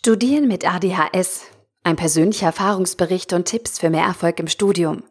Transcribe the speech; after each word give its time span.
Studieren 0.00 0.46
mit 0.46 0.64
ADHS. 0.64 1.42
Ein 1.82 1.96
persönlicher 1.96 2.46
Erfahrungsbericht 2.46 3.32
und 3.32 3.46
Tipps 3.46 3.80
für 3.80 3.90
mehr 3.90 4.04
Erfolg 4.04 4.38
im 4.38 4.46
Studium. 4.46 5.02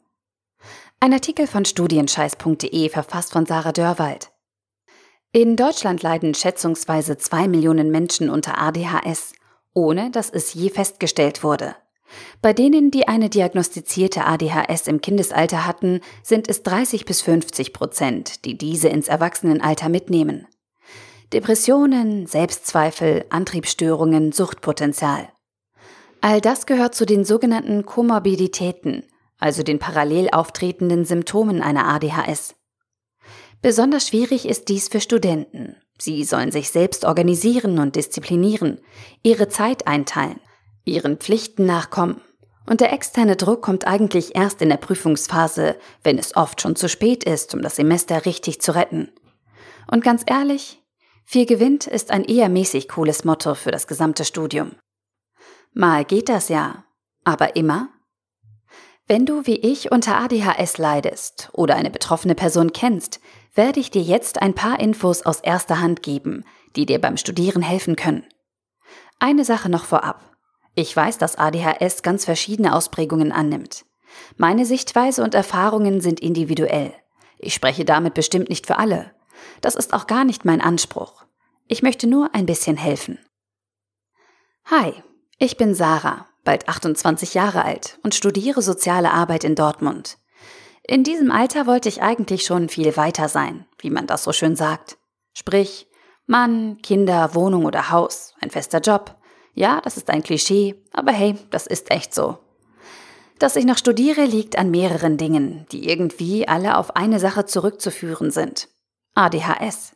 Ein 1.02 1.12
Artikel 1.12 1.46
von 1.46 1.66
studienscheiß.de 1.66 2.88
verfasst 2.88 3.34
von 3.34 3.46
Sarah 3.46 3.74
Dörwald. 3.74 4.32
In 5.34 5.58
Deutschland 5.58 6.04
leiden 6.04 6.34
schätzungsweise 6.34 7.18
zwei 7.18 7.50
Millionen 7.50 7.92
Menschen 7.92 8.30
unter 8.30 8.60
ADHS, 8.60 9.34
ohne 9.74 10.10
dass 10.10 10.30
es 10.30 10.54
je 10.54 10.70
festgestellt 10.70 11.44
wurde. 11.44 11.76
Bei 12.42 12.54
denen, 12.54 12.90
die 12.90 13.10
eine 13.10 13.30
diagnostizierte 13.30 14.24
ADHS 14.24 14.88
im 14.88 15.02
Kindesalter 15.02 15.68
hatten, 15.68 16.00
sind 16.24 16.50
es 16.50 16.64
30 16.64 17.04
bis 17.04 17.22
50 17.22 17.74
Prozent, 17.74 18.46
die 18.46 18.58
diese 18.58 18.88
ins 18.88 19.10
Erwachsenenalter 19.10 19.90
mitnehmen. 19.90 20.48
Depressionen, 21.34 22.26
Selbstzweifel, 22.26 23.26
Antriebsstörungen, 23.30 24.32
Suchtpotenzial. 24.32 25.28
All 26.22 26.40
das 26.40 26.66
gehört 26.66 26.96
zu 26.96 27.06
den 27.06 27.26
sogenannten 27.26 27.86
Komorbiditäten, 27.86 29.04
also 29.38 29.62
den 29.62 29.78
parallel 29.78 30.30
auftretenden 30.32 31.04
Symptomen 31.04 31.62
einer 31.62 31.86
ADHS. 31.86 32.56
Besonders 33.62 34.08
schwierig 34.08 34.48
ist 34.48 34.70
dies 34.70 34.88
für 34.88 35.02
Studenten. 35.02 35.76
Sie 36.00 36.24
sollen 36.24 36.52
sich 36.52 36.70
selbst 36.70 37.04
organisieren 37.04 37.80
und 37.80 37.98
disziplinieren, 37.98 38.80
ihre 39.22 39.50
Zeit 39.50 39.86
einteilen, 39.86 40.40
ihren 40.86 41.18
Pflichten 41.18 41.66
nachkommen. 41.66 42.22
Und 42.70 42.80
der 42.80 42.94
externe 42.94 43.36
Druck 43.36 43.62
kommt 43.62 43.86
eigentlich 43.86 44.36
erst 44.36 44.62
in 44.62 44.70
der 44.70 44.78
Prüfungsphase, 44.78 45.76
wenn 46.04 46.18
es 46.18 46.38
oft 46.38 46.62
schon 46.62 46.78
zu 46.78 46.88
spät 46.88 47.26
ist, 47.26 47.54
um 47.54 47.62
das 47.62 47.76
Semester 47.76 48.26
richtig 48.26 48.62
zu 48.62 48.76
retten. 48.76 49.12
Und 49.90 50.04
ganz 50.04 50.24
ehrlich, 50.26 50.77
viel 51.30 51.46
gewinnt 51.46 51.88
ist 51.88 52.10
ein 52.10 52.24
eher 52.24 52.48
mäßig 52.48 52.88
cooles 52.88 53.26
Motto 53.26 53.54
für 53.54 53.72
das 53.72 53.86
gesamte 53.86 54.24
Studium. 54.24 54.72
Mal 55.74 56.06
geht 56.06 56.30
das 56.30 56.48
ja, 56.48 56.86
aber 57.26 57.58
immer? 57.58 57.90
Wenn 59.08 59.26
du 59.26 59.46
wie 59.46 59.58
ich 59.58 59.92
unter 59.92 60.18
ADHS 60.18 60.78
leidest 60.78 61.50
oder 61.52 61.76
eine 61.76 61.92
betroffene 61.92 62.34
Person 62.34 62.72
kennst, 62.72 63.20
werde 63.54 63.82
ich 63.82 63.92
dir 63.92 64.02
jetzt 64.02 64.42
ein 64.42 64.54
paar 64.54 64.80
Infos 64.80 65.24
aus 65.24 65.42
erster 65.42 65.82
Hand 65.82 66.02
geben, 66.02 66.46
die 66.78 66.86
dir 66.86 67.02
beim 67.02 67.18
Studieren 67.18 67.62
helfen 67.62 67.98
können. 67.98 68.26
Eine 69.20 69.44
Sache 69.44 69.68
noch 69.68 69.84
vorab. 69.84 70.22
Ich 70.76 70.96
weiß, 70.96 71.18
dass 71.18 71.38
ADHS 71.38 72.04
ganz 72.04 72.24
verschiedene 72.24 72.74
Ausprägungen 72.74 73.34
annimmt. 73.34 73.84
Meine 74.38 74.66
Sichtweise 74.66 75.24
und 75.24 75.36
Erfahrungen 75.36 76.00
sind 76.00 76.22
individuell. 76.22 76.94
Ich 77.38 77.54
spreche 77.54 77.84
damit 77.84 78.14
bestimmt 78.14 78.48
nicht 78.48 78.66
für 78.66 78.78
alle. 78.78 79.12
Das 79.62 79.76
ist 79.76 79.94
auch 79.94 80.08
gar 80.08 80.24
nicht 80.24 80.46
mein 80.46 80.62
Anspruch. 80.62 81.26
Ich 81.68 81.82
möchte 81.82 82.08
nur 82.08 82.34
ein 82.34 82.46
bisschen 82.46 82.78
helfen. 82.78 83.20
Hi, 84.66 84.94
ich 85.38 85.58
bin 85.58 85.76
Sarah, 85.76 86.28
bald 86.44 86.68
28 86.68 87.34
Jahre 87.34 87.64
alt 87.64 88.00
und 88.04 88.16
studiere 88.16 88.62
soziale 88.62 89.12
Arbeit 89.12 89.44
in 89.44 89.56
Dortmund. 89.56 90.18
In 90.84 91.04
diesem 91.04 91.32
Alter 91.32 91.68
wollte 91.68 91.90
ich 91.90 92.02
eigentlich 92.02 92.46
schon 92.46 92.70
viel 92.70 92.96
weiter 92.96 93.28
sein, 93.28 93.66
wie 93.80 93.90
man 93.90 94.08
das 94.08 94.24
so 94.24 94.32
schön 94.32 94.56
sagt. 94.56 94.98
Sprich, 95.34 95.88
Mann, 96.26 96.78
Kinder, 96.82 97.36
Wohnung 97.36 97.66
oder 97.66 97.92
Haus, 97.92 98.34
ein 98.42 98.50
fester 98.50 98.80
Job. 98.80 99.16
Ja, 99.54 99.82
das 99.82 99.98
ist 99.98 100.10
ein 100.10 100.24
Klischee, 100.24 100.76
aber 100.94 101.12
hey, 101.12 101.36
das 101.50 101.68
ist 101.68 101.92
echt 101.92 102.14
so. 102.14 102.38
Dass 103.40 103.56
ich 103.56 103.66
noch 103.66 103.78
studiere, 103.78 104.24
liegt 104.24 104.58
an 104.58 104.72
mehreren 104.72 105.18
Dingen, 105.18 105.66
die 105.72 105.90
irgendwie 105.90 106.48
alle 106.48 106.78
auf 106.78 106.96
eine 106.96 107.20
Sache 107.20 107.46
zurückzuführen 107.46 108.32
sind. 108.32 108.70
ADHS. 109.18 109.96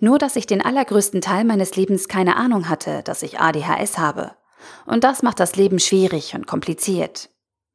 Nur, 0.00 0.18
dass 0.18 0.36
ich 0.36 0.46
den 0.46 0.62
allergrößten 0.62 1.20
Teil 1.20 1.44
meines 1.44 1.76
Lebens 1.76 2.08
keine 2.08 2.36
Ahnung 2.36 2.68
hatte, 2.68 3.02
dass 3.04 3.22
ich 3.22 3.38
ADHS 3.38 3.98
habe. 3.98 4.32
Und 4.86 5.04
das 5.04 5.22
macht 5.22 5.40
das 5.40 5.56
Leben 5.56 5.78
schwierig 5.78 6.34
und 6.34 6.46
kompliziert. 6.46 7.30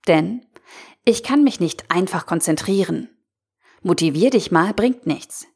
Denn 0.08 0.46
ich 1.06 1.24
kann 1.24 1.44
mich 1.44 1.59
nicht 1.59 1.90
einfach 1.90 2.25
konzentrieren. 2.25 3.09
Motivier 3.81 4.30
dich 4.30 4.52
mal 4.52 4.74
bringt 4.74 5.08
nichts. 5.08 5.47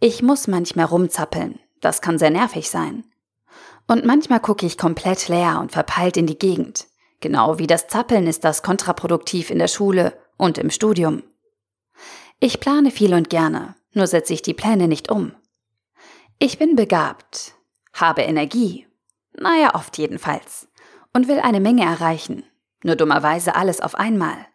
Ich 0.00 0.22
muss 0.22 0.46
manchmal 0.46 0.86
rumzappeln. 0.86 1.58
Das 1.80 2.02
kann 2.02 2.18
sehr 2.18 2.30
nervig 2.30 2.68
sein. 2.68 3.04
Und 3.86 4.04
manchmal 4.04 4.40
gucke 4.40 4.66
ich 4.66 4.76
komplett 4.76 5.28
leer 5.28 5.58
und 5.60 5.72
verpeilt 5.72 6.16
in 6.16 6.26
die 6.26 6.38
Gegend. 6.38 6.86
Genau 7.20 7.58
wie 7.58 7.66
das 7.66 7.88
Zappeln 7.88 8.26
ist 8.26 8.44
das 8.44 8.62
kontraproduktiv 8.62 9.50
in 9.50 9.58
der 9.58 9.68
Schule 9.68 10.12
und 10.36 10.58
im 10.58 10.70
Studium. 10.70 11.22
Ich 12.38 12.60
plane 12.60 12.90
viel 12.90 13.14
und 13.14 13.28
gerne, 13.28 13.74
nur 13.92 14.06
setze 14.06 14.32
ich 14.32 14.42
die 14.42 14.54
Pläne 14.54 14.88
nicht 14.88 15.10
um. 15.10 15.34
Ich 16.38 16.58
bin 16.58 16.76
begabt, 16.76 17.54
habe 17.92 18.22
Energie, 18.22 18.86
naja, 19.32 19.74
oft 19.74 19.98
jedenfalls, 19.98 20.68
und 21.12 21.28
will 21.28 21.40
eine 21.40 21.60
Menge 21.60 21.84
erreichen, 21.84 22.44
nur 22.82 22.96
dummerweise 22.96 23.54
alles 23.54 23.80
auf 23.80 23.94
einmal. 23.94 24.46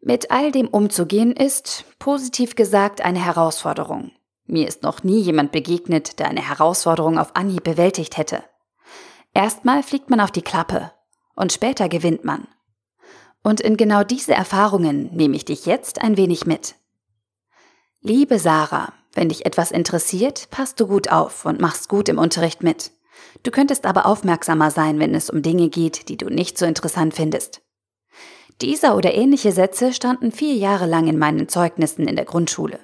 Mit 0.00 0.30
all 0.30 0.50
dem 0.50 0.68
umzugehen 0.68 1.32
ist, 1.32 1.84
positiv 1.98 2.56
gesagt, 2.56 3.02
eine 3.02 3.24
Herausforderung. 3.24 4.10
Mir 4.46 4.66
ist 4.66 4.82
noch 4.82 5.04
nie 5.04 5.20
jemand 5.20 5.52
begegnet, 5.52 6.18
der 6.18 6.28
eine 6.28 6.46
Herausforderung 6.46 7.18
auf 7.18 7.36
Anhieb 7.36 7.64
bewältigt 7.64 8.16
hätte. 8.16 8.42
Erstmal 9.32 9.82
fliegt 9.82 10.10
man 10.10 10.20
auf 10.20 10.30
die 10.30 10.42
Klappe 10.42 10.92
und 11.34 11.52
später 11.52 11.88
gewinnt 11.88 12.24
man. 12.24 12.48
Und 13.42 13.60
in 13.60 13.76
genau 13.76 14.04
diese 14.04 14.34
Erfahrungen 14.34 15.14
nehme 15.14 15.36
ich 15.36 15.44
dich 15.44 15.66
jetzt 15.66 16.02
ein 16.02 16.16
wenig 16.16 16.46
mit. 16.46 16.74
Liebe 18.04 18.40
Sarah, 18.40 18.92
wenn 19.14 19.28
dich 19.28 19.46
etwas 19.46 19.70
interessiert, 19.70 20.48
passt 20.50 20.80
du 20.80 20.88
gut 20.88 21.12
auf 21.12 21.44
und 21.44 21.60
machst 21.60 21.88
gut 21.88 22.08
im 22.08 22.18
Unterricht 22.18 22.64
mit. 22.64 22.90
Du 23.44 23.52
könntest 23.52 23.86
aber 23.86 24.06
aufmerksamer 24.06 24.72
sein, 24.72 24.98
wenn 24.98 25.14
es 25.14 25.30
um 25.30 25.40
Dinge 25.40 25.68
geht, 25.68 26.08
die 26.08 26.16
du 26.16 26.26
nicht 26.26 26.58
so 26.58 26.66
interessant 26.66 27.14
findest. 27.14 27.62
Dieser 28.60 28.96
oder 28.96 29.14
ähnliche 29.14 29.52
Sätze 29.52 29.92
standen 29.92 30.32
vier 30.32 30.54
Jahre 30.54 30.86
lang 30.86 31.06
in 31.06 31.16
meinen 31.16 31.48
Zeugnissen 31.48 32.08
in 32.08 32.16
der 32.16 32.24
Grundschule. 32.24 32.80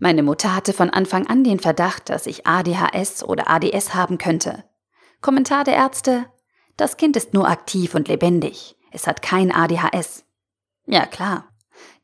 Meine 0.00 0.24
Mutter 0.24 0.56
hatte 0.56 0.72
von 0.72 0.90
Anfang 0.90 1.28
an 1.28 1.44
den 1.44 1.60
Verdacht, 1.60 2.10
dass 2.10 2.26
ich 2.26 2.44
ADHS 2.44 3.22
oder 3.22 3.48
ADS 3.48 3.94
haben 3.94 4.18
könnte. 4.18 4.64
Kommentar 5.20 5.62
der 5.62 5.74
Ärzte, 5.74 6.26
das 6.76 6.96
Kind 6.96 7.14
ist 7.14 7.32
nur 7.32 7.48
aktiv 7.48 7.94
und 7.94 8.08
lebendig. 8.08 8.74
Es 8.90 9.06
hat 9.06 9.22
kein 9.22 9.52
ADHS. 9.52 10.24
Ja 10.86 11.06
klar, 11.06 11.51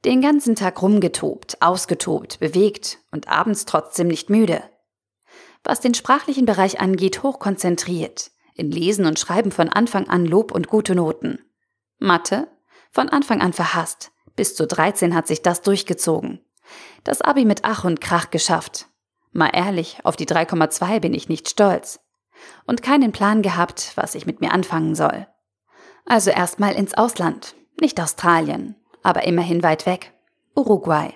den 0.05 0.21
ganzen 0.21 0.55
Tag 0.55 0.81
rumgetobt, 0.81 1.61
ausgetobt, 1.61 2.39
bewegt 2.41 2.99
und 3.11 3.29
abends 3.29 3.65
trotzdem 3.65 4.09
nicht 4.09 4.31
müde. 4.31 4.63
Was 5.65 5.81
den 5.81 5.95
sprachlichen 5.95 6.47
Bereich 6.47 6.81
angeht, 6.81 7.23
hochkonzentriert. 7.23 8.31
In 8.55 8.71
Lesen 8.71 9.07
und 9.07 9.19
Schreiben 9.19 9.53
von 9.53 9.69
Anfang 9.69 10.09
an 10.09 10.25
Lob 10.25 10.53
und 10.53 10.69
gute 10.69 10.95
Noten. 10.95 11.41
Mathe? 11.99 12.49
Von 12.91 13.09
Anfang 13.09 13.41
an 13.41 13.53
verhasst. 13.53 14.13
Bis 14.35 14.55
zu 14.55 14.67
13 14.67 15.15
hat 15.15 15.27
sich 15.27 15.43
das 15.43 15.63
durchgezogen. 15.63 16.41
Das 17.05 17.23
Abi 17.23 17.45
mit 17.45 17.61
Ach 17.65 17.85
und 17.85 18.01
Krach 18.01 18.31
geschafft. 18.31 18.87
Mal 19.33 19.51
ehrlich, 19.53 19.99
auf 20.05 20.17
die 20.17 20.27
3,2 20.27 21.01
bin 21.01 21.15
ich 21.15 21.29
nicht 21.29 21.49
stolz. 21.49 22.01
Und 22.67 22.83
keinen 22.83 23.13
Plan 23.13 23.43
gehabt, 23.43 23.93
was 23.97 24.15
ich 24.15 24.27
mit 24.27 24.41
mir 24.41 24.53
anfangen 24.53 24.95
soll. 24.95 25.27
Also 26.07 26.31
erstmal 26.31 26.75
ins 26.75 26.95
Ausland, 26.95 27.55
nicht 27.81 28.01
Australien, 28.01 28.77
aber 29.09 29.25
immerhin 29.25 29.63
weit 29.63 29.87
weg. 29.87 30.13
Uruguay. 30.55 31.15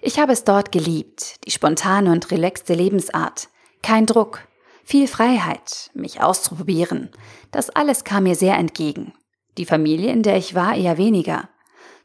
Ich 0.00 0.20
habe 0.20 0.32
es 0.32 0.44
dort 0.44 0.70
geliebt, 0.70 1.44
die 1.44 1.50
spontane 1.50 2.12
und 2.12 2.30
relaxte 2.30 2.72
Lebensart. 2.72 3.48
Kein 3.82 4.06
Druck, 4.06 4.46
viel 4.84 5.08
Freiheit, 5.08 5.90
mich 5.92 6.22
auszuprobieren. 6.22 7.10
Das 7.50 7.68
alles 7.68 8.04
kam 8.04 8.22
mir 8.22 8.36
sehr 8.36 8.56
entgegen. 8.56 9.12
Die 9.58 9.66
Familie, 9.66 10.12
in 10.12 10.22
der 10.22 10.36
ich 10.36 10.54
war, 10.54 10.76
eher 10.76 10.98
weniger. 10.98 11.48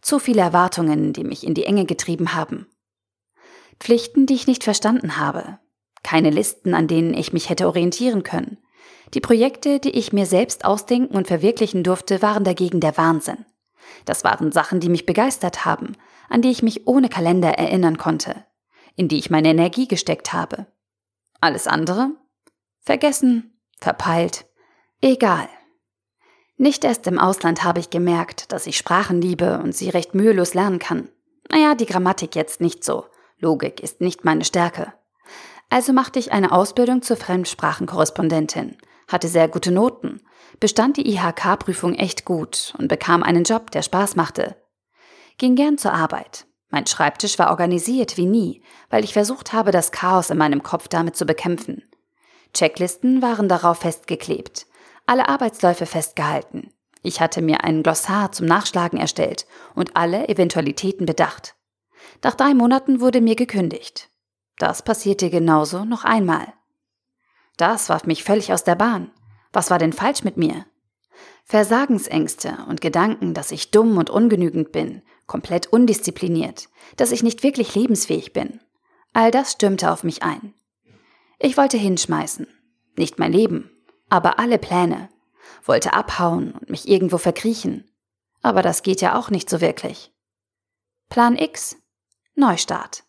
Zu 0.02 0.18
viele 0.18 0.42
Erwartungen, 0.42 1.14
die 1.14 1.24
mich 1.24 1.46
in 1.46 1.54
die 1.54 1.66
Enge 1.66 1.86
getrieben 1.86 2.34
haben. 2.34 2.66
Pflichten, 3.80 4.26
die 4.26 4.34
ich 4.34 4.48
nicht 4.48 4.64
verstanden 4.64 5.18
habe. 5.18 5.60
Keine 6.02 6.32
Listen, 6.32 6.74
an 6.74 6.88
denen 6.88 7.14
ich 7.14 7.32
mich 7.32 7.50
hätte 7.50 7.68
orientieren 7.68 8.24
können. 8.24 8.58
Die 9.14 9.22
Projekte, 9.22 9.80
die 9.80 9.92
ich 9.92 10.14
mir 10.14 10.26
selbst 10.26 10.66
ausdenken 10.66 11.16
und 11.16 11.28
verwirklichen 11.28 11.84
durfte, 11.84 12.24
waren 12.24 12.44
dagegen 12.44 12.80
der 12.80 12.98
Wahnsinn. 12.98 13.46
Das 14.06 14.24
waren 14.24 14.52
Sachen, 14.52 14.80
die 14.80 14.90
mich 14.90 15.06
begeistert 15.06 15.66
haben, 15.66 15.96
an 16.30 16.42
die 16.42 16.52
ich 16.52 16.64
mich 16.64 16.88
ohne 16.88 17.10
Kalender 17.10 17.50
erinnern 17.50 17.98
konnte, 17.98 18.46
in 18.96 19.08
die 19.08 19.20
ich 19.20 19.30
meine 19.30 19.50
Energie 19.50 19.88
gesteckt 19.88 20.34
habe. 20.34 20.68
Alles 21.40 21.68
andere? 21.68 22.12
Vergessen, 22.80 23.60
verpeilt, 23.80 24.46
egal. 25.02 25.48
Nicht 26.58 26.84
erst 26.84 27.08
im 27.08 27.20
Ausland 27.20 27.64
habe 27.64 27.80
ich 27.80 27.90
gemerkt, 27.90 28.52
dass 28.52 28.68
ich 28.68 28.78
Sprachen 28.78 29.22
liebe 29.22 29.60
und 29.60 29.76
sie 29.76 29.90
recht 29.90 30.14
mühelos 30.14 30.54
lernen 30.54 30.80
kann. 30.80 31.10
Naja, 31.50 31.76
die 31.76 31.86
Grammatik 31.86 32.36
jetzt 32.36 32.62
nicht 32.62 32.84
so. 32.84 33.06
Logik 33.40 33.82
ist 33.82 34.02
nicht 34.02 34.24
meine 34.24 34.46
Stärke. 34.46 34.94
Also 35.70 35.94
machte 35.94 36.20
ich 36.20 36.32
eine 36.32 36.52
Ausbildung 36.52 37.02
zur 37.02 37.18
Fremdsprachenkorrespondentin, 37.18 38.78
hatte 39.08 39.28
sehr 39.28 39.48
gute 39.48 39.72
Noten 39.72 40.22
bestand 40.60 40.98
die 40.98 41.08
IHK-Prüfung 41.14 41.96
echt 41.96 42.26
gut 42.26 42.74
und 42.78 42.88
bekam 42.88 43.24
einen 43.24 43.44
Job, 43.44 43.72
der 43.72 43.82
Spaß 43.82 44.16
machte. 44.16 44.56
Ging 45.38 45.56
gern 45.56 45.78
zur 45.78 45.94
Arbeit. 45.94 46.46
Mein 46.70 46.88
Schreibtisch 46.88 47.38
war 47.40 47.50
organisiert 47.50 48.18
wie 48.18 48.26
nie, 48.26 48.64
weil 48.90 49.04
ich 49.04 49.14
versucht 49.14 49.54
habe, 49.54 49.72
das 49.72 49.92
Chaos 49.92 50.30
in 50.30 50.38
meinem 50.38 50.64
Kopf 50.64 50.88
damit 50.88 51.16
zu 51.16 51.26
bekämpfen. 51.26 51.84
Checklisten 52.54 53.22
waren 53.22 53.50
darauf 53.50 53.80
festgeklebt. 53.80 54.68
alle 55.08 55.28
Arbeitsläufe 55.28 55.86
festgehalten. 55.86 56.72
Ich 57.02 57.20
hatte 57.20 57.42
mir 57.42 57.64
ein 57.64 57.84
Glossar 57.84 58.32
zum 58.32 58.46
Nachschlagen 58.46 59.00
erstellt 59.00 59.48
und 59.74 59.98
alle 59.98 60.30
Eventualitäten 60.30 61.06
bedacht. 61.06 61.56
Nach 62.24 62.36
drei 62.36 62.54
Monaten 62.54 63.02
wurde 63.02 63.20
mir 63.20 63.36
gekündigt. 63.36 64.10
Das 64.58 64.84
passierte 64.84 65.30
genauso 65.30 65.86
noch 65.86 66.06
einmal. 66.06 66.54
Das 67.58 67.90
warf 67.90 68.06
mich 68.06 68.24
völlig 68.24 68.54
aus 68.54 68.64
der 68.64 68.76
Bahn. 68.76 69.12
Was 69.54 69.70
war 69.70 69.80
denn 69.80 69.94
falsch 69.94 70.24
mit 70.24 70.38
mir? 70.38 70.66
Versagensängste 71.44 72.66
und 72.70 72.82
Gedanken, 72.82 73.34
dass 73.34 73.52
ich 73.52 73.72
dumm 73.72 73.98
und 73.98 74.10
ungenügend 74.10 74.72
bin, 74.72 75.02
komplett 75.28 75.68
undiszipliniert, 75.68 76.70
dass 76.98 77.12
ich 77.12 77.24
nicht 77.24 77.44
wirklich 77.44 77.76
lebensfähig 77.76 78.34
bin. 78.34 78.60
All 79.14 79.32
das 79.32 79.54
stürmte 79.54 79.92
auf 79.92 80.04
mich 80.04 80.24
ein. 80.24 80.54
Ich 81.40 81.58
wollte 81.58 81.78
hinschmeißen. 81.78 82.48
Nicht 82.96 83.20
mein 83.20 83.34
Leben, 83.34 83.72
aber 84.10 84.40
alle 84.40 84.58
Pläne. 84.58 85.10
Wollte 85.66 85.94
abhauen 85.94 86.52
und 86.52 86.70
mich 86.70 86.88
irgendwo 86.88 87.18
verkriechen. 87.18 87.90
Aber 88.42 88.62
das 88.62 88.84
geht 88.84 89.02
ja 89.02 89.18
auch 89.18 89.30
nicht 89.30 89.50
so 89.50 89.62
wirklich. 89.62 90.12
Plan 91.10 91.38
X? 91.38 91.78
Neustart. 92.36 93.04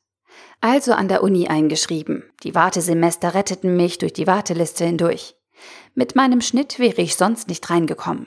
Also 0.61 0.93
an 0.93 1.09
der 1.09 1.23
Uni 1.23 1.49
eingeschrieben. 1.49 2.25
Die 2.43 2.55
Wartesemester 2.55 3.35
retteten 3.35 3.77
mich 3.77 3.99
durch 3.99 4.13
die 4.13 4.27
Warteliste 4.27 4.85
hindurch. 4.85 5.37
Mit 5.95 6.17
meinem 6.17 6.41
Schnitt 6.41 6.79
wäre 6.79 7.03
ich 7.03 7.17
sonst 7.17 7.49
nicht 7.49 7.69
reingekommen. 7.69 8.27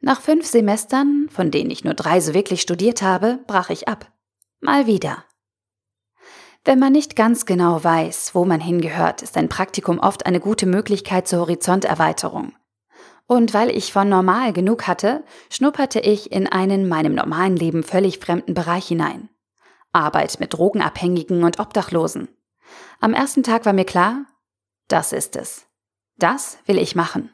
Nach 0.00 0.20
fünf 0.20 0.46
Semestern, 0.46 1.28
von 1.30 1.50
denen 1.50 1.70
ich 1.70 1.84
nur 1.84 1.94
drei 1.94 2.20
so 2.20 2.34
wirklich 2.34 2.60
studiert 2.60 3.02
habe, 3.02 3.40
brach 3.46 3.70
ich 3.70 3.88
ab. 3.88 4.12
Mal 4.60 4.86
wieder. 4.86 5.24
Wenn 6.64 6.78
man 6.78 6.92
nicht 6.92 7.16
ganz 7.16 7.46
genau 7.46 7.82
weiß, 7.82 8.34
wo 8.34 8.44
man 8.44 8.60
hingehört, 8.60 9.22
ist 9.22 9.36
ein 9.36 9.48
Praktikum 9.48 9.98
oft 9.98 10.26
eine 10.26 10.40
gute 10.40 10.66
Möglichkeit 10.66 11.28
zur 11.28 11.40
Horizonterweiterung. 11.40 12.54
Und 13.26 13.54
weil 13.54 13.70
ich 13.70 13.92
von 13.92 14.08
normal 14.08 14.52
genug 14.52 14.86
hatte, 14.86 15.24
schnupperte 15.50 16.00
ich 16.00 16.30
in 16.30 16.46
einen 16.46 16.88
meinem 16.88 17.14
normalen 17.14 17.56
Leben 17.56 17.82
völlig 17.82 18.18
fremden 18.18 18.54
Bereich 18.54 18.86
hinein. 18.86 19.28
Arbeit 19.92 20.38
mit 20.38 20.52
Drogenabhängigen 20.52 21.42
und 21.42 21.58
Obdachlosen. 21.58 22.28
Am 23.00 23.14
ersten 23.14 23.42
Tag 23.42 23.64
war 23.64 23.72
mir 23.72 23.84
klar, 23.84 24.26
das 24.88 25.12
ist 25.12 25.36
es. 25.36 25.65
Das 26.18 26.58
will 26.66 26.78
ich 26.78 26.94
machen. 26.94 27.30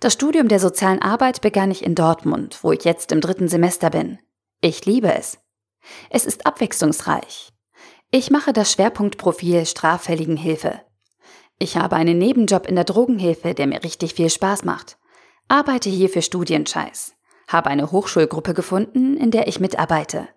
Das 0.00 0.14
Studium 0.14 0.48
der 0.48 0.58
sozialen 0.58 1.00
Arbeit 1.00 1.40
begann 1.40 1.70
ich 1.70 1.84
in 1.84 1.94
Dortmund, 1.94 2.58
wo 2.62 2.72
ich 2.72 2.84
jetzt 2.84 3.12
im 3.12 3.20
dritten 3.20 3.48
Semester 3.48 3.90
bin. 3.90 4.18
Ich 4.60 4.84
liebe 4.84 5.14
es. 5.14 5.38
Es 6.10 6.26
ist 6.26 6.46
abwechslungsreich. 6.46 7.52
Ich 8.10 8.30
mache 8.30 8.52
das 8.52 8.72
Schwerpunktprofil 8.72 9.64
Straffälligenhilfe. 9.66 10.80
Ich 11.58 11.76
habe 11.76 11.96
einen 11.96 12.18
Nebenjob 12.18 12.66
in 12.66 12.74
der 12.74 12.84
Drogenhilfe, 12.84 13.54
der 13.54 13.66
mir 13.66 13.84
richtig 13.84 14.14
viel 14.14 14.30
Spaß 14.30 14.64
macht. 14.64 14.98
Arbeite 15.46 15.90
hier 15.90 16.08
für 16.08 16.22
Studienscheiß. 16.22 17.14
Habe 17.46 17.70
eine 17.70 17.92
Hochschulgruppe 17.92 18.54
gefunden, 18.54 19.16
in 19.16 19.30
der 19.30 19.46
ich 19.46 19.60
mitarbeite. 19.60 20.28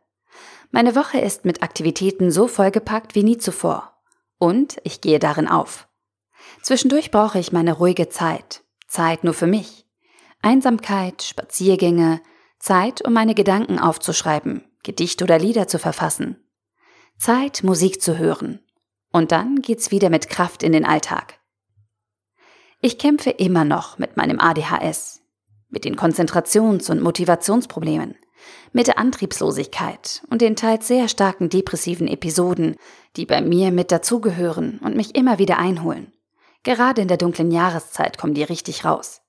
Meine 0.71 0.95
Woche 0.95 1.19
ist 1.19 1.45
mit 1.45 1.63
Aktivitäten 1.63 2.31
so 2.31 2.47
vollgepackt 2.47 3.15
wie 3.15 3.23
nie 3.23 3.37
zuvor. 3.37 3.93
Und 4.37 4.77
ich 4.83 5.01
gehe 5.01 5.19
darin 5.19 5.47
auf. 5.47 5.87
Zwischendurch 6.61 7.11
brauche 7.11 7.39
ich 7.39 7.51
meine 7.51 7.73
ruhige 7.73 8.09
Zeit. 8.09 8.63
Zeit 8.87 9.23
nur 9.23 9.33
für 9.33 9.47
mich. 9.47 9.85
Einsamkeit, 10.41 11.23
Spaziergänge, 11.23 12.21
Zeit, 12.59 13.05
um 13.05 13.13
meine 13.13 13.35
Gedanken 13.35 13.79
aufzuschreiben, 13.79 14.63
Gedichte 14.83 15.23
oder 15.23 15.39
Lieder 15.39 15.67
zu 15.67 15.79
verfassen. 15.79 16.37
Zeit, 17.17 17.63
Musik 17.63 18.01
zu 18.01 18.17
hören. 18.17 18.59
Und 19.11 19.31
dann 19.31 19.61
geht's 19.61 19.91
wieder 19.91 20.09
mit 20.09 20.29
Kraft 20.29 20.63
in 20.63 20.71
den 20.71 20.85
Alltag. 20.85 21.39
Ich 22.81 22.97
kämpfe 22.97 23.29
immer 23.29 23.63
noch 23.63 23.97
mit 23.97 24.17
meinem 24.17 24.39
ADHS, 24.39 25.21
mit 25.69 25.85
den 25.85 25.95
Konzentrations- 25.95 26.89
und 26.91 27.01
Motivationsproblemen, 27.01 28.15
mit 28.73 28.87
der 28.87 28.97
Antriebslosigkeit 28.97 30.23
und 30.29 30.41
den 30.41 30.55
teils 30.55 30.87
sehr 30.87 31.07
starken 31.07 31.49
depressiven 31.49 32.07
Episoden, 32.07 32.75
die 33.15 33.25
bei 33.25 33.41
mir 33.41 33.71
mit 33.71 33.91
dazugehören 33.91 34.79
und 34.83 34.95
mich 34.95 35.15
immer 35.15 35.39
wieder 35.39 35.57
einholen. 35.57 36.11
Gerade 36.63 37.01
in 37.01 37.07
der 37.07 37.17
dunklen 37.17 37.51
Jahreszeit 37.51 38.17
kommen 38.17 38.33
die 38.33 38.43
richtig 38.43 38.85
raus. 38.85 39.21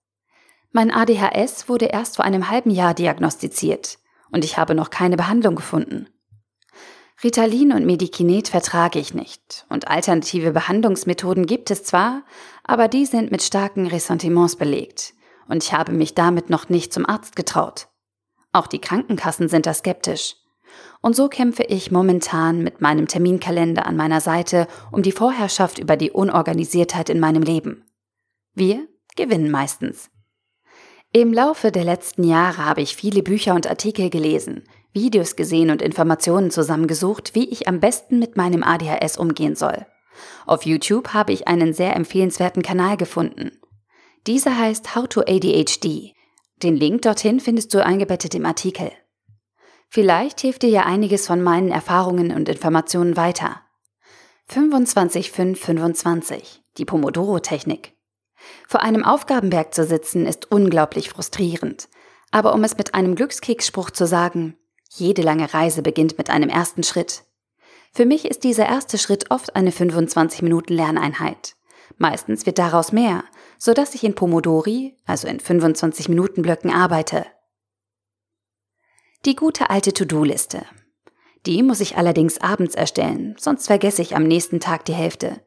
Mein 0.71 0.91
ADHS 0.91 1.69
wurde 1.69 1.87
erst 1.87 2.17
vor 2.17 2.25
einem 2.25 2.49
halben 2.49 2.71
Jahr 2.71 2.95
diagnostiziert 2.95 3.99
und 4.31 4.45
ich 4.45 4.57
habe 4.57 4.75
noch 4.75 4.91
keine 4.91 5.17
Behandlung 5.17 5.55
gefunden. 5.57 6.09
Ritalin 7.23 7.73
und 7.73 7.87
Medikinet 7.87 8.49
vertrage 8.49 8.99
ich 8.99 9.15
nicht 9.15 9.67
und 9.69 9.89
alternative 9.89 10.51
Behandlungsmethoden 10.51 11.47
gibt 11.47 11.71
es 11.71 11.85
zwar, 11.85 12.25
aber 12.65 12.89
die 12.89 13.07
sind 13.07 13.31
mit 13.31 13.43
starken 13.43 13.87
Ressentiments 13.87 14.57
belegt 14.57 15.15
und 15.49 15.63
ich 15.63 15.73
habe 15.73 15.93
mich 15.93 16.15
damit 16.15 16.51
noch 16.51 16.69
nicht 16.69 16.93
zum 16.93 17.07
Arzt 17.07 17.37
getraut. 17.37 17.89
Auch 18.53 18.67
die 18.67 18.81
Krankenkassen 18.81 19.49
sind 19.49 19.67
da 19.67 19.75
skeptisch. 19.75 20.37
Und 21.05 21.15
so 21.15 21.29
kämpfe 21.29 21.65
ich 21.65 21.91
momentan 21.91 22.63
mit 22.63 22.81
meinem 22.81 23.07
Terminkalender 23.07 23.85
an 23.85 23.95
meiner 23.95 24.23
Seite 24.23 24.67
um 24.91 25.03
die 25.03 25.13
Vorherrschaft 25.13 25.79
über 25.79 25.99
die 25.99 26.11
Unorganisiertheit 26.11 27.11
in 27.11 27.21
meinem 27.21 27.43
Leben. 27.43 27.85
Wir 28.55 28.89
gewinnen 29.15 29.51
meistens. 29.51 30.09
Im 31.13 31.35
Laufe 31.35 31.71
der 31.71 31.85
letzten 31.85 32.25
Jahre 32.25 32.65
habe 32.65 32.81
ich 32.81 32.97
viele 32.97 33.23
Bücher 33.23 33.55
und 33.55 33.67
Artikel 33.67 34.09
gelesen, 34.09 34.65
Videos 34.95 35.37
gesehen 35.37 35.71
und 35.71 35.83
Informationen 35.83 36.51
zusammengesucht, 36.51 37.35
wie 37.35 37.51
ich 37.51 37.69
am 37.69 37.81
besten 37.81 38.19
mit 38.19 38.39
meinem 38.39 38.63
ADHS 38.63 39.19
umgehen 39.19 39.57
soll. 39.57 39.85
Auf 40.47 40.65
YouTube 40.65 41.09
habe 41.09 41.33
ich 41.35 41.47
einen 41.47 41.75
sehr 41.75 41.97
empfehlenswerten 41.97 42.63
Kanal 42.63 42.97
gefunden. 42.97 43.51
Dieser 44.27 44.57
heißt 44.57 44.97
How 44.97 45.07
to 45.07 45.21
ADHD. 45.21 46.15
Den 46.63 46.77
Link 46.77 47.03
dorthin 47.03 47.41
findest 47.41 47.75
du 47.75 47.85
eingebettet 47.85 48.35
im 48.35 48.47
Artikel. 48.47 48.91
Vielleicht 49.95 50.41
hilft 50.41 50.63
dir 50.63 50.71
ja 50.71 50.87
einiges 50.87 51.29
von 51.29 51.41
meinen 51.41 51.71
Erfahrungen 51.71 52.33
und 52.33 52.49
Informationen 52.49 53.17
weiter. 53.17 53.61
25-5-25, 54.51 56.63
die 56.79 56.85
Pomodoro-Technik. 56.85 57.93
Vor 58.67 58.83
einem 58.83 59.05
Aufgabenberg 59.05 59.73
zu 59.73 59.85
sitzen 59.85 60.27
ist 60.27 60.51
unglaublich 60.51 61.11
frustrierend. 61.11 61.89
Aber 62.33 62.55
um 62.55 62.65
es 62.65 62.77
mit 62.77 62.93
einem 62.93 63.15
Glückskeksspruch 63.15 63.93
zu 63.93 64.09
sagen, 64.09 64.57
jede 64.91 65.23
lange 65.23 65.55
Reise 65.55 65.81
beginnt 65.81 66.19
mit 66.19 66.29
einem 66.29 66.49
ersten 66.49 66.83
Schritt. 66.83 67.23
Für 67.93 68.05
mich 68.05 68.25
ist 68.25 68.43
dieser 68.43 68.67
erste 68.67 68.99
Schritt 68.99 69.31
oft 69.31 69.55
eine 69.55 69.71
25 69.71 70.43
Minuten 70.43 70.73
Lerneinheit. 70.73 71.55
Meistens 71.99 72.47
wird 72.47 72.59
daraus 72.59 72.91
mehr, 72.91 73.23
so 73.59 73.75
dass 73.75 73.95
ich 73.95 74.03
in 74.03 74.17
Pomodori, 74.17 74.97
also 75.07 75.29
in 75.29 75.39
25 75.39 76.09
Minuten 76.09 76.43
Blöcken 76.43 76.73
arbeite. 76.73 77.27
Die 79.25 79.37
gute 79.37 79.71
alte 79.71 79.95
To-Do-Liste. 79.95 80.67
Die 81.47 81.63
muss 81.63 81.81
ich 81.81 81.97
allerdings 81.97 82.39
abends 82.43 82.75
erstellen, 82.75 83.35
sonst 83.39 83.69
vergesse 83.69 84.03
ich 84.03 84.15
am 84.15 84.25
nächsten 84.25 84.61
Tag 84.61 84.85
die 84.85 84.93
Hälfte. 84.93 85.41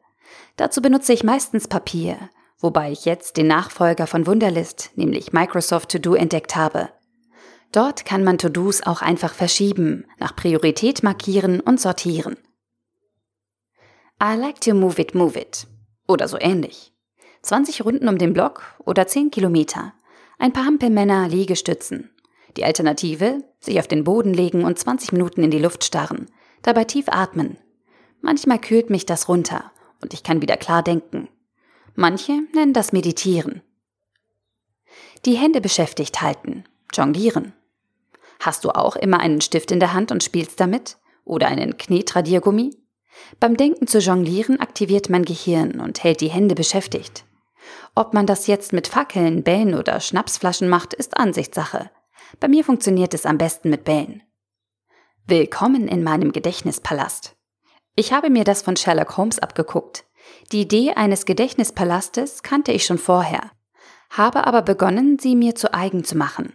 Dazu 0.56 0.82
benutze 0.82 1.12
ich 1.12 1.22
meistens 1.22 1.68
Papier, 1.68 2.18
wobei 2.58 2.90
ich 2.90 3.04
jetzt 3.04 3.36
den 3.36 3.46
Nachfolger 3.46 4.08
von 4.08 4.26
Wunderlist, 4.26 4.90
nämlich 4.96 5.32
Microsoft 5.32 5.90
To-Do, 5.90 6.14
entdeckt 6.14 6.56
habe. 6.56 6.88
Dort 7.70 8.04
kann 8.04 8.24
man 8.24 8.38
To-Dos 8.38 8.82
auch 8.82 9.00
einfach 9.00 9.32
verschieben, 9.32 10.06
nach 10.18 10.34
Priorität 10.34 11.04
markieren 11.04 11.60
und 11.60 11.80
sortieren. 11.80 12.36
I 14.20 14.34
like 14.34 14.60
to 14.62 14.74
move 14.74 15.00
it, 15.00 15.14
move 15.14 15.38
it. 15.38 15.68
Oder 16.08 16.26
so 16.26 16.36
ähnlich. 16.40 16.92
20 17.42 17.84
Runden 17.84 18.08
um 18.08 18.18
den 18.18 18.32
Block 18.32 18.62
oder 18.84 19.06
10 19.06 19.30
Kilometer. 19.30 19.94
Ein 20.38 20.52
paar 20.52 20.64
Hampelmänner 20.64 21.28
Liegestützen. 21.28 22.10
Die 22.58 22.64
Alternative, 22.64 23.44
sich 23.60 23.78
auf 23.78 23.86
den 23.86 24.02
Boden 24.02 24.34
legen 24.34 24.64
und 24.64 24.76
20 24.76 25.12
Minuten 25.12 25.44
in 25.44 25.52
die 25.52 25.60
Luft 25.60 25.84
starren, 25.84 26.26
dabei 26.62 26.82
tief 26.82 27.04
atmen. 27.06 27.56
Manchmal 28.20 28.58
kühlt 28.58 28.90
mich 28.90 29.06
das 29.06 29.28
runter 29.28 29.70
und 30.02 30.12
ich 30.12 30.24
kann 30.24 30.42
wieder 30.42 30.56
klar 30.56 30.82
denken. 30.82 31.28
Manche 31.94 32.32
nennen 32.56 32.72
das 32.72 32.90
Meditieren. 32.90 33.62
Die 35.24 35.36
Hände 35.36 35.60
beschäftigt 35.60 36.20
halten, 36.20 36.64
jonglieren. 36.92 37.52
Hast 38.40 38.64
du 38.64 38.70
auch 38.70 38.96
immer 38.96 39.20
einen 39.20 39.40
Stift 39.40 39.70
in 39.70 39.78
der 39.78 39.92
Hand 39.92 40.10
und 40.10 40.24
spielst 40.24 40.58
damit? 40.58 40.98
Oder 41.24 41.46
einen 41.46 41.78
Knetradiergummi? 41.78 42.76
Beim 43.38 43.56
Denken 43.56 43.86
zu 43.86 44.00
jonglieren 44.00 44.58
aktiviert 44.58 45.10
mein 45.10 45.24
Gehirn 45.24 45.78
und 45.78 46.02
hält 46.02 46.20
die 46.22 46.30
Hände 46.30 46.56
beschäftigt. 46.56 47.24
Ob 47.94 48.14
man 48.14 48.26
das 48.26 48.48
jetzt 48.48 48.72
mit 48.72 48.88
Fackeln, 48.88 49.44
Bällen 49.44 49.76
oder 49.76 50.00
Schnapsflaschen 50.00 50.68
macht, 50.68 50.92
ist 50.92 51.16
Ansichtssache. 51.16 51.92
Bei 52.40 52.48
mir 52.48 52.64
funktioniert 52.64 53.14
es 53.14 53.26
am 53.26 53.38
besten 53.38 53.70
mit 53.70 53.84
Bällen. 53.84 54.22
Willkommen 55.26 55.88
in 55.88 56.02
meinem 56.02 56.32
Gedächtnispalast. 56.32 57.36
Ich 57.96 58.12
habe 58.12 58.30
mir 58.30 58.44
das 58.44 58.62
von 58.62 58.76
Sherlock 58.76 59.16
Holmes 59.16 59.38
abgeguckt. 59.38 60.04
Die 60.52 60.60
Idee 60.60 60.92
eines 60.92 61.24
Gedächtnispalastes 61.24 62.42
kannte 62.42 62.72
ich 62.72 62.84
schon 62.84 62.98
vorher, 62.98 63.50
habe 64.10 64.46
aber 64.46 64.62
begonnen, 64.62 65.18
sie 65.18 65.34
mir 65.34 65.54
zu 65.54 65.72
eigen 65.72 66.04
zu 66.04 66.16
machen. 66.16 66.52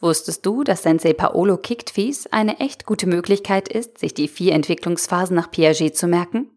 Wusstest 0.00 0.44
du, 0.46 0.64
dass 0.64 0.82
Sensei 0.82 1.12
Paolo 1.12 1.58
Kicktfies 1.58 2.26
eine 2.26 2.58
echt 2.58 2.86
gute 2.86 3.06
Möglichkeit 3.06 3.68
ist, 3.68 3.98
sich 3.98 4.14
die 4.14 4.28
vier 4.28 4.54
Entwicklungsphasen 4.54 5.36
nach 5.36 5.50
Piaget 5.50 5.96
zu 5.96 6.08
merken? 6.08 6.50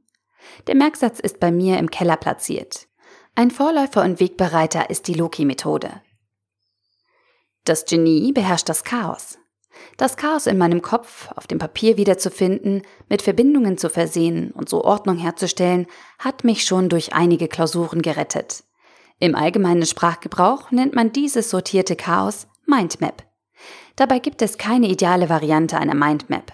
Der 0.68 0.76
Merksatz 0.76 1.20
ist 1.20 1.40
bei 1.40 1.52
mir 1.52 1.78
im 1.78 1.92
Keller 1.92 2.18
platziert. 2.18 2.88
Ein 3.36 3.52
Vorläufer 3.52 4.04
und 4.04 4.20
Wegbereiter 4.20 4.90
ist 4.90 5.08
die 5.08 5.14
Loki-Methode. 5.14 6.02
Das 7.66 7.86
Genie 7.86 8.32
beherrscht 8.32 8.70
das 8.70 8.84
Chaos. 8.84 9.40
Das 9.98 10.18
Chaos 10.18 10.46
in 10.46 10.58
meinem 10.58 10.84
Kopf 10.84 11.30
auf 11.36 11.48
dem 11.48 11.58
Papier 11.58 11.98
wiederzufinden, 11.98 12.84
mit 13.10 13.24
Verbindungen 13.24 13.78
zu 13.78 13.90
versehen 13.90 14.52
und 14.52 14.70
so 14.70 14.84
Ordnung 14.84 15.18
herzustellen, 15.18 15.88
hat 16.20 16.44
mich 16.44 16.64
schon 16.64 16.90
durch 16.90 17.14
einige 17.14 17.48
Klausuren 17.48 18.04
gerettet. 18.04 18.64
Im 19.20 19.36
allgemeinen 19.36 19.86
Sprachgebrauch 19.86 20.72
nennt 20.72 20.94
man 20.94 21.12
dieses 21.12 21.50
sortierte 21.50 21.96
Chaos 21.96 22.48
Mindmap. 22.68 23.24
Dabei 23.96 24.20
gibt 24.20 24.42
es 24.44 24.58
keine 24.58 24.88
ideale 24.88 25.30
Variante 25.30 25.78
einer 25.78 25.96
Mindmap. 25.96 26.54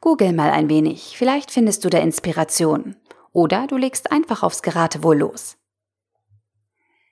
Google 0.00 0.32
mal 0.32 0.50
ein 0.50 0.70
wenig, 0.70 1.16
vielleicht 1.18 1.50
findest 1.50 1.84
du 1.84 1.90
da 1.90 1.98
Inspiration. 1.98 2.96
Oder 3.32 3.66
du 3.66 3.76
legst 3.76 4.10
einfach 4.10 4.42
aufs 4.42 4.62
Geratewohl 4.62 5.18
los. 5.18 5.56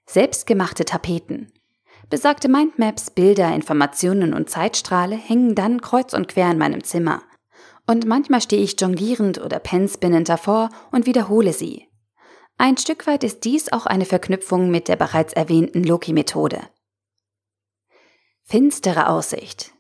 Selbstgemachte 0.06 0.86
Tapeten. 0.86 1.52
Besagte 2.10 2.48
Mindmaps, 2.48 3.10
Bilder, 3.10 3.54
Informationen 3.54 4.32
und 4.32 4.48
Zeitstrahle 4.48 5.14
hängen 5.14 5.54
dann 5.54 5.82
kreuz 5.82 6.14
und 6.14 6.28
quer 6.28 6.50
in 6.50 6.56
meinem 6.56 6.82
Zimmer. 6.82 7.22
Und 7.86 8.06
manchmal 8.06 8.40
stehe 8.40 8.62
ich 8.62 8.80
jonglierend 8.80 9.38
oder 9.38 9.58
penspinnend 9.58 10.28
davor 10.28 10.70
und 10.90 11.04
wiederhole 11.04 11.52
sie. 11.52 11.86
Ein 12.56 12.76
Stück 12.78 13.06
weit 13.06 13.24
ist 13.24 13.44
dies 13.44 13.72
auch 13.72 13.86
eine 13.86 14.06
Verknüpfung 14.06 14.70
mit 14.70 14.88
der 14.88 14.96
bereits 14.96 15.32
erwähnten 15.34 15.84
Loki-Methode. 15.84 16.60
Finstere 18.42 19.08
Aussicht. 19.08 19.74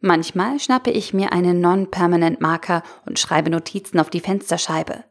Manchmal 0.00 0.60
schnappe 0.60 0.90
ich 0.90 1.14
mir 1.14 1.32
einen 1.32 1.60
Non-Permanent 1.60 2.40
Marker 2.40 2.82
und 3.06 3.18
schreibe 3.18 3.50
Notizen 3.50 3.98
auf 3.98 4.10
die 4.10 4.20
Fensterscheibe. 4.20 5.04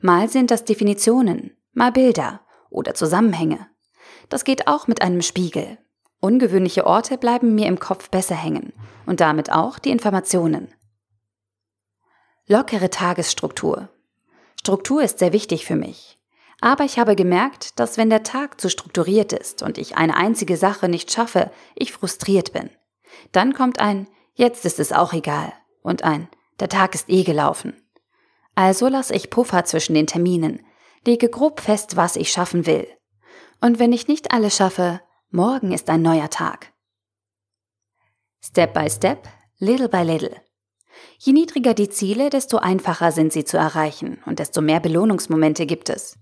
Mal 0.00 0.28
sind 0.28 0.50
das 0.50 0.64
Definitionen, 0.64 1.56
mal 1.72 1.92
Bilder 1.92 2.40
oder 2.70 2.94
Zusammenhänge. 2.94 3.68
Das 4.28 4.44
geht 4.44 4.66
auch 4.66 4.88
mit 4.88 5.00
einem 5.00 5.22
Spiegel. 5.22 5.78
Ungewöhnliche 6.20 6.86
Orte 6.86 7.16
bleiben 7.16 7.54
mir 7.54 7.66
im 7.66 7.78
Kopf 7.78 8.10
besser 8.10 8.34
hängen 8.34 8.72
und 9.06 9.20
damit 9.20 9.52
auch 9.52 9.78
die 9.78 9.90
Informationen. 9.90 10.74
Lockere 12.46 12.90
Tagesstruktur. 12.90 13.88
Struktur 14.58 15.02
ist 15.02 15.18
sehr 15.18 15.32
wichtig 15.32 15.64
für 15.64 15.76
mich. 15.76 16.18
Aber 16.60 16.84
ich 16.84 16.98
habe 16.98 17.14
gemerkt, 17.14 17.78
dass 17.78 17.98
wenn 17.98 18.10
der 18.10 18.24
Tag 18.24 18.60
zu 18.60 18.68
strukturiert 18.68 19.32
ist 19.32 19.62
und 19.62 19.78
ich 19.78 19.96
eine 19.96 20.16
einzige 20.16 20.56
Sache 20.56 20.88
nicht 20.88 21.12
schaffe, 21.12 21.52
ich 21.76 21.92
frustriert 21.92 22.52
bin. 22.52 22.70
Dann 23.32 23.54
kommt 23.54 23.80
ein 23.80 24.08
Jetzt 24.34 24.64
ist 24.64 24.78
es 24.78 24.92
auch 24.92 25.12
egal 25.12 25.52
und 25.82 26.04
ein 26.04 26.28
Der 26.60 26.68
Tag 26.68 26.94
ist 26.94 27.08
eh 27.08 27.24
gelaufen. 27.24 27.76
Also 28.54 28.88
lasse 28.88 29.14
ich 29.14 29.30
Puffer 29.30 29.64
zwischen 29.64 29.94
den 29.94 30.06
Terminen, 30.06 30.64
lege 31.04 31.28
grob 31.28 31.60
fest, 31.60 31.96
was 31.96 32.16
ich 32.16 32.30
schaffen 32.30 32.66
will. 32.66 32.86
Und 33.60 33.78
wenn 33.78 33.92
ich 33.92 34.08
nicht 34.08 34.32
alles 34.32 34.56
schaffe, 34.56 35.00
morgen 35.30 35.72
ist 35.72 35.90
ein 35.90 36.00
neuer 36.00 36.30
Tag. 36.30 36.72
Step 38.42 38.72
by 38.72 38.88
Step, 38.88 39.28
little 39.58 39.88
by 39.88 40.02
little. 40.02 40.34
Je 41.18 41.32
niedriger 41.32 41.74
die 41.74 41.90
Ziele, 41.90 42.30
desto 42.30 42.56
einfacher 42.58 43.12
sind 43.12 43.32
sie 43.32 43.44
zu 43.44 43.58
erreichen 43.58 44.22
und 44.24 44.38
desto 44.38 44.62
mehr 44.62 44.80
Belohnungsmomente 44.80 45.66
gibt 45.66 45.90
es. 45.90 46.18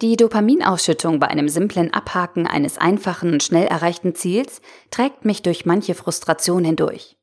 Die 0.00 0.16
Dopaminausschüttung 0.16 1.20
bei 1.20 1.28
einem 1.28 1.50
simplen 1.50 1.92
Abhaken 1.92 2.46
eines 2.46 2.78
einfachen, 2.78 3.40
schnell 3.40 3.66
erreichten 3.66 4.14
Ziels 4.14 4.62
trägt 4.90 5.26
mich 5.26 5.42
durch 5.42 5.66
manche 5.66 5.94
Frustration 5.94 6.64
hindurch. 6.64 7.18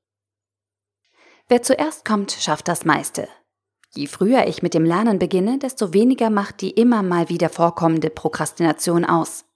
Wer 1.48 1.64
zuerst 1.64 2.06
kommt, 2.06 2.32
schafft 2.32 2.68
das 2.68 2.86
meiste. 2.86 3.28
Je 3.96 4.06
früher 4.06 4.46
ich 4.46 4.62
mit 4.62 4.76
dem 4.76 4.86
Lernen 4.86 5.18
beginne, 5.18 5.58
desto 5.58 5.94
weniger 5.94 6.30
macht 6.30 6.62
die 6.62 6.72
immer 6.72 7.02
mal 7.02 7.30
wieder 7.30 7.50
vorkommende 7.50 8.12
Prokrastination 8.12 9.04
aus. 9.04 9.47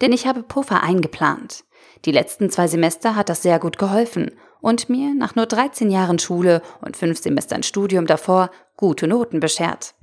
Denn 0.00 0.12
ich 0.12 0.26
habe 0.26 0.42
Puffer 0.42 0.82
eingeplant. 0.82 1.64
Die 2.04 2.12
letzten 2.12 2.50
zwei 2.50 2.66
Semester 2.66 3.16
hat 3.16 3.28
das 3.28 3.42
sehr 3.42 3.58
gut 3.58 3.78
geholfen 3.78 4.30
und 4.60 4.88
mir 4.88 5.14
nach 5.14 5.34
nur 5.34 5.46
13 5.46 5.90
Jahren 5.90 6.18
Schule 6.18 6.62
und 6.80 6.96
fünf 6.96 7.20
Semestern 7.20 7.62
Studium 7.62 8.06
davor 8.06 8.50
gute 8.76 9.06
Noten 9.06 9.40
beschert. 9.40 9.94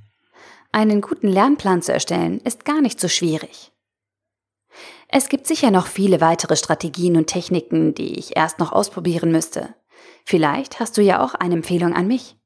Einen 0.70 1.00
guten 1.00 1.28
Lernplan 1.28 1.82
zu 1.82 1.92
erstellen, 1.92 2.40
ist 2.40 2.64
gar 2.64 2.80
nicht 2.80 3.00
so 3.00 3.08
schwierig. 3.08 3.72
Es 5.08 5.28
gibt 5.28 5.46
sicher 5.46 5.70
noch 5.70 5.86
viele 5.86 6.20
weitere 6.20 6.56
Strategien 6.56 7.16
und 7.16 7.26
Techniken, 7.26 7.94
die 7.94 8.18
ich 8.18 8.36
erst 8.36 8.58
noch 8.58 8.72
ausprobieren 8.72 9.32
müsste. 9.32 9.74
Vielleicht 10.24 10.78
hast 10.78 10.98
du 10.98 11.02
ja 11.02 11.24
auch 11.24 11.34
eine 11.34 11.54
Empfehlung 11.54 11.94
an 11.94 12.06
mich. 12.06 12.36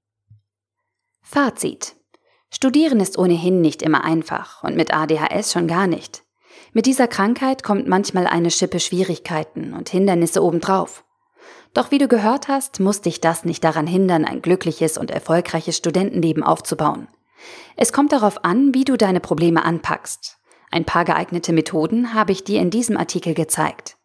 Fazit. 1.20 1.96
Studieren 2.50 3.00
ist 3.00 3.18
ohnehin 3.18 3.60
nicht 3.60 3.82
immer 3.82 4.04
einfach 4.04 4.62
und 4.62 4.76
mit 4.76 4.94
ADHS 4.94 5.52
schon 5.52 5.66
gar 5.66 5.86
nicht. 5.86 6.21
Mit 6.72 6.86
dieser 6.86 7.08
Krankheit 7.08 7.62
kommt 7.62 7.86
manchmal 7.86 8.26
eine 8.26 8.50
Schippe 8.50 8.80
Schwierigkeiten 8.80 9.74
und 9.74 9.88
Hindernisse 9.88 10.42
obendrauf. 10.42 11.04
Doch 11.74 11.90
wie 11.90 11.98
du 11.98 12.08
gehört 12.08 12.48
hast, 12.48 12.80
muss 12.80 13.00
dich 13.00 13.20
das 13.20 13.44
nicht 13.44 13.64
daran 13.64 13.86
hindern, 13.86 14.24
ein 14.24 14.42
glückliches 14.42 14.98
und 14.98 15.10
erfolgreiches 15.10 15.76
Studentenleben 15.76 16.42
aufzubauen. 16.42 17.08
Es 17.76 17.92
kommt 17.92 18.12
darauf 18.12 18.44
an, 18.44 18.74
wie 18.74 18.84
du 18.84 18.96
deine 18.96 19.20
Probleme 19.20 19.64
anpackst. 19.64 20.38
Ein 20.70 20.84
paar 20.84 21.04
geeignete 21.04 21.52
Methoden 21.52 22.14
habe 22.14 22.32
ich 22.32 22.44
dir 22.44 22.60
in 22.60 22.70
diesem 22.70 22.96
Artikel 22.96 23.34
gezeigt. 23.34 23.96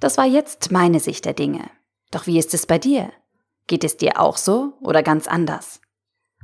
Das 0.00 0.18
war 0.18 0.26
jetzt 0.26 0.72
meine 0.72 1.00
Sicht 1.00 1.24
der 1.24 1.34
Dinge. 1.34 1.70
Doch 2.10 2.26
wie 2.26 2.38
ist 2.38 2.54
es 2.54 2.66
bei 2.66 2.78
dir? 2.78 3.12
Geht 3.66 3.84
es 3.84 3.96
dir 3.96 4.18
auch 4.18 4.36
so 4.36 4.74
oder 4.80 5.02
ganz 5.02 5.28
anders? 5.28 5.80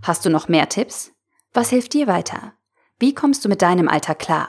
Hast 0.03 0.25
du 0.25 0.31
noch 0.31 0.49
mehr 0.49 0.69
Tipps? 0.69 1.13
Was 1.53 1.71
hilft 1.71 1.93
dir 1.95 2.07
weiter? 2.07 2.55
Wie 2.99 3.15
kommst 3.15 3.45
du 3.45 3.49
mit 3.49 3.63
deinem 3.63 3.89
Alter 3.89 4.15
klar? 4.15 4.49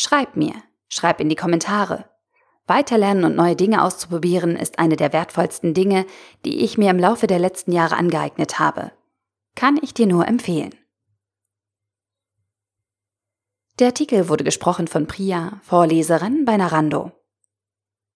Schreib 0.00 0.36
mir, 0.36 0.54
schreib 0.88 1.18
in 1.18 1.28
die 1.28 1.34
Kommentare. 1.34 2.04
Weiterlernen 2.68 3.24
und 3.24 3.34
neue 3.34 3.56
Dinge 3.56 3.82
auszuprobieren 3.82 4.54
ist 4.54 4.78
eine 4.78 4.94
der 4.94 5.12
wertvollsten 5.12 5.74
Dinge, 5.74 6.06
die 6.44 6.60
ich 6.60 6.78
mir 6.78 6.90
im 6.90 7.00
Laufe 7.00 7.26
der 7.26 7.40
letzten 7.40 7.72
Jahre 7.72 7.96
angeeignet 7.96 8.60
habe. 8.60 8.92
Kann 9.56 9.76
ich 9.82 9.94
dir 9.94 10.06
nur 10.06 10.28
empfehlen. 10.28 10.72
Der 13.80 13.88
Artikel 13.88 14.28
wurde 14.28 14.44
gesprochen 14.44 14.86
von 14.86 15.08
Priya, 15.08 15.60
Vorleserin 15.64 16.44
bei 16.44 16.56
Narando. 16.56 17.10